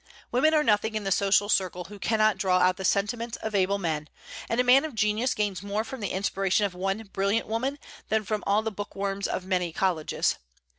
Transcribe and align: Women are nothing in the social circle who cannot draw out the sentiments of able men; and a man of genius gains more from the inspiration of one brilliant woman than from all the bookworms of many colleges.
Women 0.31 0.55
are 0.55 0.63
nothing 0.63 0.95
in 0.95 1.03
the 1.03 1.11
social 1.11 1.47
circle 1.47 1.83
who 1.83 1.99
cannot 1.99 2.39
draw 2.39 2.57
out 2.57 2.77
the 2.77 2.83
sentiments 2.83 3.37
of 3.37 3.53
able 3.53 3.77
men; 3.77 4.09
and 4.49 4.59
a 4.59 4.63
man 4.63 4.83
of 4.83 4.95
genius 4.95 5.35
gains 5.35 5.61
more 5.61 5.83
from 5.83 5.99
the 5.99 6.09
inspiration 6.09 6.65
of 6.65 6.73
one 6.73 7.07
brilliant 7.13 7.45
woman 7.47 7.77
than 8.09 8.23
from 8.25 8.43
all 8.47 8.63
the 8.63 8.71
bookworms 8.71 9.27
of 9.27 9.45
many 9.45 9.71
colleges. 9.71 10.37